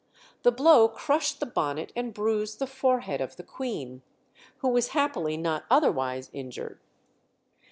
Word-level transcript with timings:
The 0.41 0.51
blow 0.51 0.87
crushed 0.87 1.39
the 1.39 1.45
bonnet 1.45 1.91
and 1.95 2.11
bruised 2.11 2.57
the 2.57 2.65
forehead 2.65 3.21
of 3.21 3.35
the 3.35 3.43
Queen, 3.43 4.01
who 4.61 4.69
was 4.69 4.87
happily 4.97 5.37
not 5.37 5.65
otherwise 5.69 6.31
injured. 6.33 6.79